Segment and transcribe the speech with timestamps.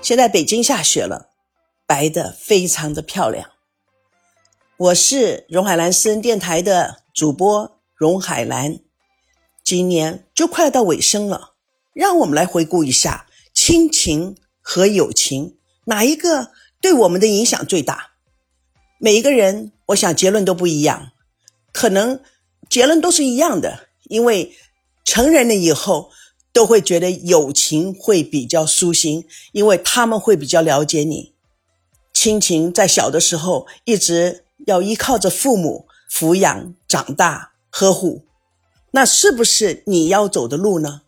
[0.00, 1.30] 现在北京下雪了，
[1.84, 3.50] 白的非常的漂亮。
[4.76, 8.78] 我是荣海兰私人电台的主播荣海兰。
[9.64, 11.54] 今年就快要到尾声了，
[11.92, 18.12] 让我们来回顾一下亲情和友情哪一个对我们的影响最大？
[18.98, 21.10] 每一个人，我想结论都不一样，
[21.72, 22.22] 可能
[22.70, 24.56] 结论都是一样的，因为
[25.04, 26.12] 成人了以后。
[26.58, 31.32] 都会觉得友情会比较舒心，因为他们会比较了解你。
[32.12, 38.24] 亲情在小的时候一直要依靠着父母抚养长大呵护，
[38.90, 41.02] 那是不是你要走的路呢？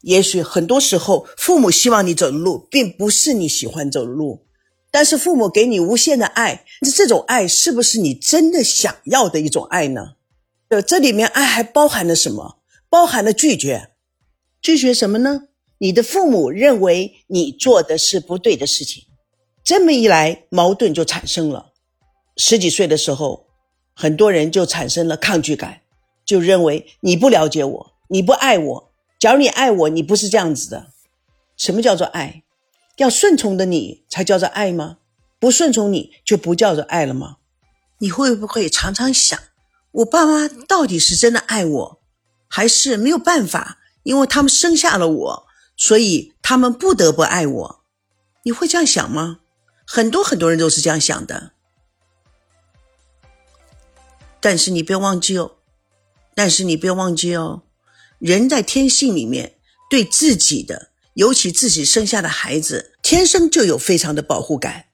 [0.00, 4.46] 也许很多时候父母希望你走的路并不是你喜欢走的路，
[4.90, 6.64] 但是父母给你无限的爱，
[6.96, 10.14] 这种爱是不是你真的想要的一种爱呢？
[10.68, 12.56] 呃，这里面爱还包含了什么？
[12.88, 13.90] 包含了拒绝。
[14.66, 15.42] 拒绝什么呢？
[15.78, 19.04] 你的父母认为你做的是不对的事情，
[19.62, 21.70] 这么一来矛盾就产生了。
[22.36, 23.46] 十几岁的时候，
[23.94, 25.82] 很多人就产生了抗拒感，
[26.24, 28.92] 就认为你不了解我，你不爱我。
[29.20, 30.88] 假如你爱我，你不是这样子的。
[31.56, 32.42] 什么叫做爱？
[32.96, 34.98] 要顺从的你才叫做爱吗？
[35.38, 37.36] 不顺从你就不叫做爱了吗？
[38.00, 39.38] 你会不会常常想，
[39.92, 42.00] 我爸妈到底是真的爱我，
[42.48, 43.78] 还是没有办法？
[44.06, 47.84] 因为他们生下了我，所以他们不得不爱我。
[48.44, 49.40] 你会这样想吗？
[49.84, 51.50] 很多很多人都是这样想的。
[54.40, 55.56] 但是你别忘记哦，
[56.36, 57.64] 但是你别忘记哦，
[58.20, 59.56] 人在天性里面
[59.90, 64.84] 对自己的，尤其自己生下的孩子，天生就有非常的保护感，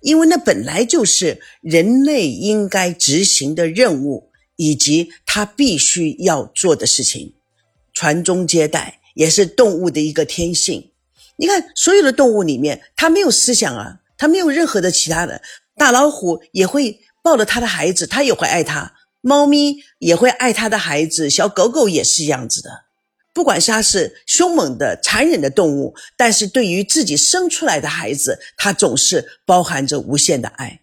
[0.00, 7.34] 因为那本来就是人类应该执行的任务，以及他必须要做的事情。
[7.98, 10.92] 传宗接代也是动物的一个天性。
[11.34, 15.42] 你看，所有的动物里面，它没有思想啊，它没有任何的其他的。
[15.76, 22.70] 大老虎也会抱着它的孩子，它也会爱它；猫咪也会爱它的孩子，小狗狗也是这样子的。
[23.34, 30.82] 不管它是凶猛的、残忍的动物，但是对于自己生出来的孩子，它总是包含着无限的爱。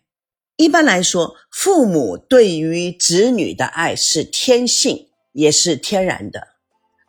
[0.58, 6.55] 一般来说，父母对于子女的爱是天性，也是天然的。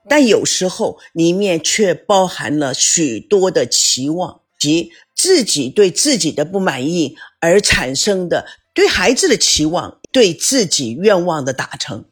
[0.09, 12.05] 但有时候里面却包含了许多的期望及自己对自己的不满意而产生的对孩子的期望，对自己愿望的达成。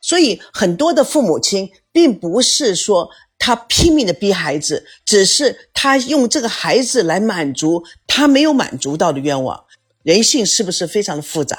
[0.00, 9.64] 所以很多的父母亲并不是说他拼命的逼孩子，只是他用这个孩子来满足他没有满足到的愿望。
[10.02, 11.58] 人性是不是非常的复杂？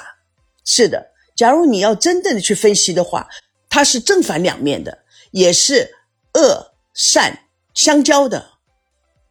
[0.64, 1.06] 是的。
[1.36, 3.28] 假如你要真正的去分析的话，
[3.68, 5.03] 它是正反两面的。
[5.34, 5.90] 也是
[6.34, 8.52] 恶善相交的，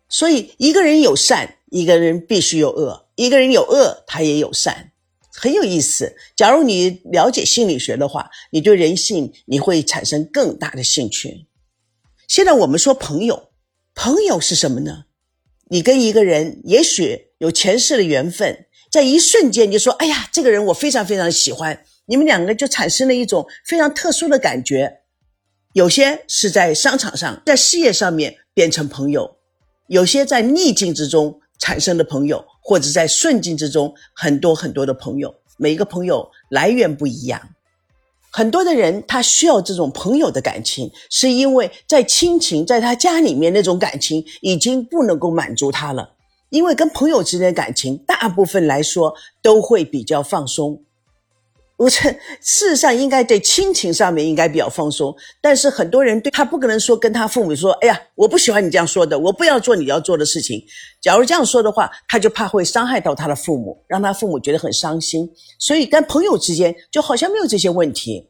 [0.09, 4.91] 所以一个人有善，一个人必须有恶；一个人有恶，他也有善，
[5.33, 6.17] 很有意思。
[6.35, 11.47] 假如你了解心理学的话，你对人性你会产生更大的兴趣。
[12.27, 13.51] 现在我们说朋友，
[13.95, 15.05] 朋友是什么呢？
[15.69, 25.02] 你跟一个人也许有前世的缘分，在一瞬间你说：“哎呀，这个人我非常非常喜欢。”你们两个就产生了一种非常特殊的感觉。
[25.73, 29.23] 有些是在商场上，在事业上面变成朋友；
[29.87, 35.33] 有些在逆境之中产生的朋友，或者在顺境之中很多很多的朋友。
[35.57, 37.41] 每一个朋友来源不一样，
[38.31, 46.13] 很多的人他需要这种朋友的感情，是因为在亲情在他家里面那种感情已经不能够满足他了，
[46.49, 50.83] 因为跟朋友之间的感情大部分来说都会比较放松。
[51.75, 51.97] 我这
[52.39, 60.63] 事实上应该对亲情上面应该比较放松，但是很多人对他不可能说跟他父母说：“哎呀，我不喜欢你这样说的，我不要做你要做的事情。”
[61.01, 65.29] 假如这样说的话，他就怕会伤害到他的父母，让他父母觉得很伤心。
[65.57, 68.29] 所以跟朋友之间就好像没有这些问题。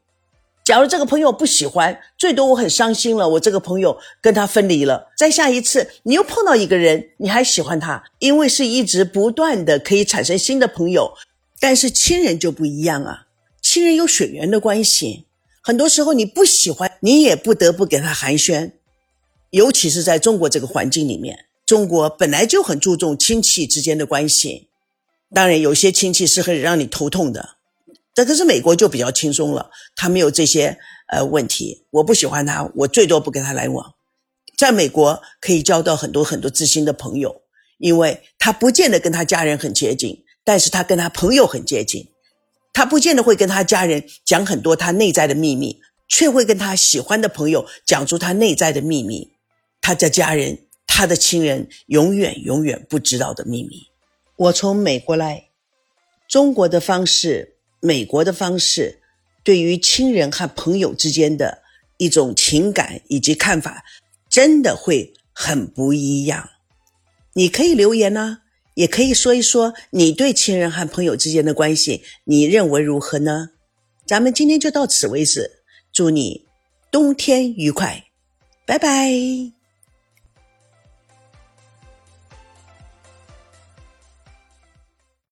[0.63, 5.09] 假如这个朋友不喜欢，最多我很伤心了，我这个朋友跟他分离了。
[5.17, 11.11] 再下一次你又碰到一个人，你还喜欢他，因为是一直不断的可以产生新的朋友，
[11.59, 13.25] 但是亲人就不一样啊。
[13.73, 15.25] 亲人有血缘的关系，
[15.63, 18.73] 很多时候你不喜欢，你也不得不给他寒暄。
[19.49, 24.67] 尤其是在中国这个环境里面，中国本来就很注重亲戚之间的关系。
[25.33, 27.55] 当然，有些亲戚是很让你头痛的，
[28.13, 30.77] 但可是美国就比较轻松了，他没有这些
[31.11, 31.83] 呃问题。
[31.89, 33.95] 我不喜欢他，我最多不跟他来往。
[34.55, 37.41] 在美国可以交到很多很多知心的朋友，
[37.79, 42.07] 因为他不见得跟他家人很接近，但是他跟他朋友很接近。
[42.73, 45.79] 他不见得会跟他家人讲很多他内在的秘密，
[46.09, 49.31] 却会跟他喜欢的朋友讲出他内在的秘密。
[49.79, 53.87] 他的家人，他的亲人永远永远不知道的秘密。
[54.35, 55.49] 我从美国来，
[56.27, 59.01] 中国的方式，美国的方式，
[59.43, 61.61] 对于亲人和朋友之间的
[61.97, 63.83] 一种情感以及看法，
[64.29, 66.49] 真的会很不一样。
[67.33, 68.39] 你可以留言呢，
[68.75, 73.49] 也可以说一说你对亲人和朋友之间的关系，你认为如何呢？
[74.05, 75.49] 咱们今天就到此为止，
[75.91, 76.45] 祝你
[76.91, 78.03] 冬天愉快，
[78.65, 79.62] 拜拜。